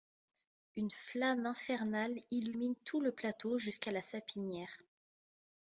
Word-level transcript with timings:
Une 0.77 0.89
flamme 0.89 1.45
infernale 1.45 2.23
illumine 2.31 2.73
tout 2.85 3.01
le 3.01 3.11
plateau 3.11 3.59
jusqu’à 3.59 3.91
la 3.91 4.01
sapinière... 4.01 4.79